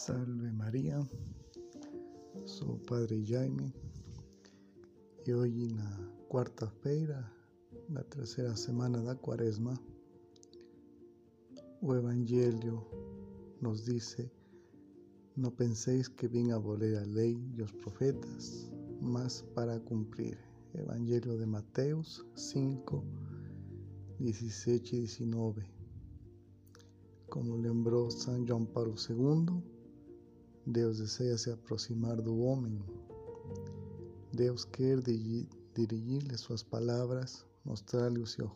Salve 0.00 0.52
María, 0.52 1.04
soy 2.44 2.78
Padre 2.86 3.20
Jaime 3.26 3.74
y 5.26 5.32
hoy 5.32 5.64
en 5.64 5.76
la 5.76 6.10
cuarta 6.28 6.70
feira, 6.70 7.32
la 7.88 8.04
tercera 8.04 8.56
semana 8.56 9.02
da 9.02 9.16
Quaresma, 9.16 9.74
o 11.82 11.94
Evangelio 11.96 12.86
nos 13.60 13.86
dice, 13.86 14.30
no 15.34 15.50
penséis 15.50 16.08
que 16.08 16.26
a 16.52 16.54
abolir 16.54 16.92
la 16.92 17.04
ley 17.04 17.32
y 17.52 17.56
los 17.56 17.72
profetas, 17.72 18.70
mas 19.00 19.44
para 19.52 19.80
cumplir. 19.80 20.38
Evangelio 20.74 21.36
de 21.36 21.46
Mateus 21.46 22.24
5, 22.36 23.02
17 24.20 24.94
y 24.94 24.98
19. 25.00 25.66
Como 27.28 27.58
lembró 27.58 28.12
San 28.12 28.46
Juan 28.46 28.64
Pablo 28.66 28.94
II, 29.08 29.77
Deus 30.70 30.98
deseja 30.98 31.38
se 31.38 31.50
aproximar 31.50 32.20
do 32.20 32.40
homem. 32.40 32.78
Deus 34.34 34.66
quer 34.66 35.00
dirigir-lhe 35.00 36.36
suas 36.36 36.62
palavras, 36.62 37.42
mostrar-lhe 37.64 38.20
o 38.20 38.26
seu 38.26 38.46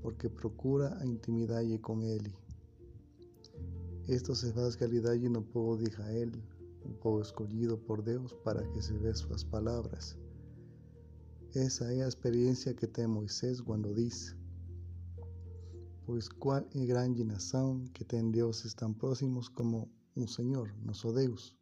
porque 0.00 0.30
procura 0.30 0.96
a 0.98 1.04
intimidade 1.04 1.76
com 1.76 2.02
Ele. 2.02 2.34
Esto 4.08 4.34
se 4.34 4.50
faz 4.54 4.74
realidade 4.74 5.28
no 5.28 5.42
povo 5.42 5.76
de 5.76 5.90
Israel, 5.90 6.30
um 6.86 6.94
povo 6.94 7.20
escolhido 7.20 7.76
por 7.76 8.00
Deus 8.00 8.32
para 8.42 8.66
que 8.68 8.80
se 8.80 8.94
vê 8.94 9.14
suas 9.14 9.44
palavras. 9.44 10.16
Essa 11.54 11.92
é 11.92 12.02
a 12.02 12.08
experiência 12.08 12.72
que 12.72 12.86
tem 12.86 13.06
Moisés 13.06 13.60
quando 13.60 13.92
diz: 13.92 14.34
Pois 16.06 16.30
qual 16.30 16.64
é 16.74 16.86
grande 16.86 17.22
nação 17.24 17.84
que 17.92 18.06
tem 18.06 18.30
deuses 18.30 18.72
tão 18.72 18.94
próximos 18.94 19.50
como 19.50 19.86
um 20.16 20.26
Senhor, 20.26 20.74
nosso 20.84 21.12
Deus, 21.12 21.54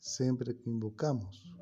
sempre 0.00 0.54
que 0.54 0.68
invocamos. 0.68 1.54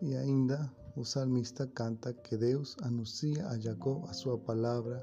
E 0.00 0.14
ainda 0.14 0.72
o 0.94 1.04
salmista 1.04 1.66
canta 1.66 2.12
que 2.12 2.36
Deus 2.36 2.76
anuncia 2.82 3.46
a 3.48 3.58
Jacó 3.58 4.04
a 4.08 4.12
sua 4.12 4.38
palavra, 4.38 5.02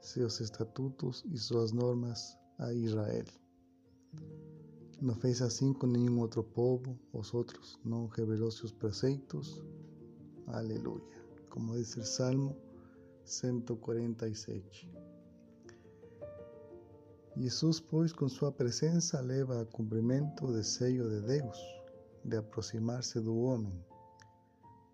seus 0.00 0.40
estatutos 0.40 1.24
e 1.30 1.38
suas 1.38 1.72
normas 1.72 2.36
a 2.58 2.72
Israel. 2.72 3.24
Não 5.00 5.14
fez 5.16 5.42
assim 5.42 5.72
com 5.72 5.86
nenhum 5.86 6.20
outro 6.20 6.44
povo, 6.44 6.98
os 7.12 7.34
outros 7.34 7.78
não 7.84 8.06
revelou 8.06 8.50
seus 8.50 8.72
preceitos. 8.72 9.62
Como 11.48 11.74
diz 11.74 11.96
o 11.96 12.04
Salmo 12.04 12.56
147. 13.24 14.90
Jesus, 17.36 17.80
pois, 17.80 18.12
com 18.12 18.28
sua 18.28 18.52
presença, 18.52 19.20
leva 19.20 19.62
a 19.62 19.66
cumprimento 19.66 20.44
o 20.44 20.52
desejo 20.52 21.08
de 21.08 21.20
Deus 21.22 21.58
de 22.24 22.36
aproximar-se 22.36 23.20
do 23.20 23.34
homem. 23.36 23.84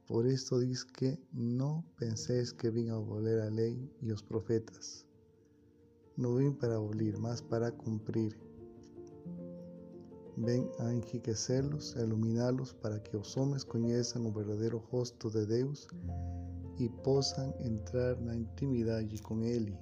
Por 0.06 0.24
isto 0.24 0.64
diz 0.64 0.84
que 0.84 1.18
não 1.32 1.82
penseis 1.98 2.52
que 2.52 2.70
vim 2.70 2.90
abolir 2.90 3.40
a 3.40 3.50
lei 3.50 3.90
e 4.00 4.12
os 4.12 4.22
profetas. 4.22 5.04
Não 6.16 6.36
vim 6.36 6.52
para 6.52 6.76
abolir, 6.76 7.18
mas 7.18 7.40
para 7.40 7.72
cumprir. 7.72 8.38
Vem 10.36 10.70
a 10.78 10.92
enriquecê-los, 10.92 11.96
a 11.96 12.02
iluminá-los, 12.02 12.72
para 12.72 13.00
que 13.00 13.16
os 13.16 13.36
homens 13.36 13.64
conheçam 13.64 14.24
o 14.24 14.32
verdadeiro 14.32 14.78
rosto 14.78 15.28
de 15.28 15.44
Deus 15.44 15.88
e 16.78 16.88
possam 17.02 17.52
entrar 17.60 18.16
na 18.20 18.36
intimidade 18.36 19.20
com 19.22 19.42
Ele. 19.42 19.76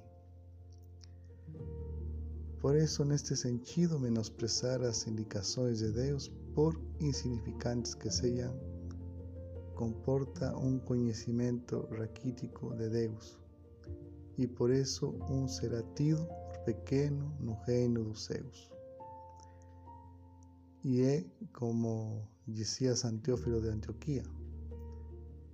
Por 2.61 2.75
eso, 2.75 3.03
en 3.03 3.11
este 3.11 3.35
sentido, 3.35 3.99
menosprezar 3.99 4.81
las 4.81 5.05
indicaciones 5.05 5.79
de 5.79 5.91
Dios, 5.91 6.31
por 6.55 6.79
insignificantes 6.99 7.95
que 7.95 8.09
sean, 8.09 8.51
comporta 9.75 10.57
un 10.57 10.79
conocimiento 10.79 11.87
raquítico 11.91 12.73
de 12.73 12.89
Deus 12.89 13.37
y 14.37 14.47
por 14.47 14.71
eso 14.71 15.09
un 15.29 15.47
seratido 15.47 16.27
por 16.27 16.63
pequeno 16.65 17.31
no 17.39 17.61
reino 17.67 18.01
dos 18.01 18.25
céus. 18.25 18.71
Y 20.83 21.01
es 21.01 21.25
como 21.51 22.27
decía 22.47 22.95
San 22.95 23.21
Teófilo 23.21 23.61
de 23.61 23.71
Antioquía, 23.71 24.23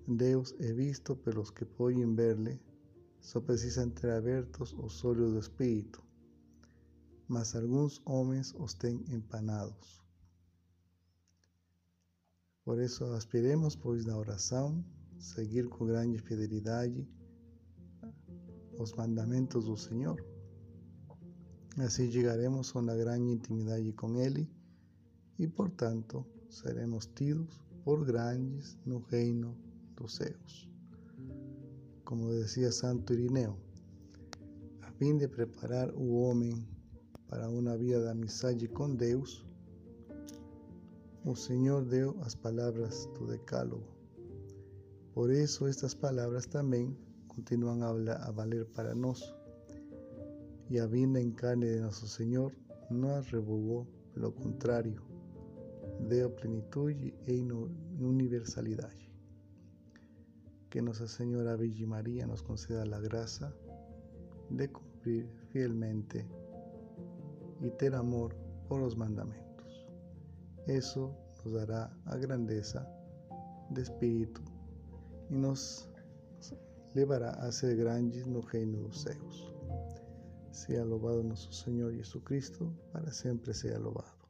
Deus 0.07 0.55
é 0.59 0.71
visto 0.71 1.17
pelos 1.21 1.51
que 1.51 1.65
pueden 1.65 2.15
verle, 2.15 2.61
só 3.19 3.41
precisan 3.41 3.91
ter 3.91 4.11
abertos 4.11 4.73
os 4.73 5.03
olhos 5.03 5.33
do 5.33 5.39
Espírito 5.39 6.03
mas 7.33 7.55
alguns 7.55 7.99
homens 8.05 8.53
os 8.59 8.75
têm 8.75 9.03
empanados. 9.09 10.03
Por 12.63 12.79
isso, 12.79 13.03
aspiremos, 13.05 13.75
pois, 13.75 14.05
na 14.05 14.15
oração, 14.15 14.85
seguir 15.17 15.67
com 15.67 15.87
grande 15.87 16.19
fidelidade 16.19 17.09
os 18.77 18.93
mandamentos 18.93 19.65
do 19.65 19.75
Senhor. 19.75 20.23
Assim 21.79 22.11
chegaremos 22.11 22.75
a 22.75 22.79
uma 22.79 22.95
grande 22.95 23.31
intimidade 23.31 23.91
com 23.93 24.15
Ele 24.19 24.47
e, 25.39 25.47
portanto, 25.47 26.23
seremos 26.51 27.07
tidos 27.15 27.59
por 27.83 28.05
grandes 28.05 28.77
no 28.85 28.99
reino 28.99 29.57
dos 29.95 30.17
céus. 30.17 30.69
Como 32.05 32.29
dizia 32.29 32.71
Santo 32.71 33.11
Irineu, 33.11 33.57
a 34.81 34.91
fim 34.91 35.17
de 35.17 35.27
preparar 35.27 35.89
o 35.95 36.13
homem 36.13 36.63
para 37.33 37.49
uma 37.49 37.75
vida 37.75 37.99
de 37.99 38.09
amizade 38.09 38.67
com 38.67 38.93
Deus, 38.93 39.43
o 41.25 41.35
Senhor 41.35 41.83
deu 41.83 42.15
as 42.21 42.35
palavras 42.35 43.07
do 43.17 43.25
Decálogo. 43.25 43.87
Por 45.15 45.31
isso, 45.31 45.65
estas 45.65 45.95
palavras 45.95 46.45
também 46.45 46.95
continuam 47.27 47.81
a 47.81 48.31
valer 48.31 48.67
para 48.67 48.93
nós. 48.93 49.33
E 50.69 50.79
a 50.79 50.85
vinda 50.85 51.19
em 51.19 51.31
carne 51.31 51.73
de 51.73 51.79
nosso 51.79 52.07
Senhor 52.07 52.53
não 52.91 53.15
as 53.15 53.25
revogou, 53.25 53.87
pelo 54.13 54.31
contrário, 54.31 55.01
deu 56.07 56.29
plenitude 56.29 57.15
e 57.25 57.41
universalidade. 57.99 59.11
Que 60.69 60.79
Nossa 60.81 61.07
Senhora 61.07 61.57
Virgem 61.57 61.87
Maria 61.87 62.27
nos 62.27 62.43
conceda 62.43 62.95
a 62.95 63.01
graça 63.01 63.51
de 64.51 64.67
cumprir 64.67 65.27
fielmente 65.51 66.23
y 67.63 67.71
tener 67.71 67.95
amor 67.95 68.35
por 68.67 68.81
los 68.81 68.97
mandamentos. 68.97 69.87
Eso 70.67 71.17
nos 71.43 71.53
dará 71.53 71.91
a 72.05 72.17
grandeza 72.17 72.87
de 73.69 73.81
espíritu 73.81 74.41
y 75.29 75.35
nos 75.35 75.89
llevará 76.93 77.31
a 77.31 77.51
ser 77.51 77.75
grandes 77.77 78.27
no 78.27 78.41
reino 78.41 78.79
dos 78.81 79.03
céus. 79.03 79.53
Sea 80.51 80.83
alabado 80.83 81.23
nuestro 81.23 81.51
Señor 81.51 81.95
Jesucristo, 81.95 82.71
para 82.91 83.11
siempre 83.11 83.53
sea 83.53 83.77
alabado. 83.77 84.22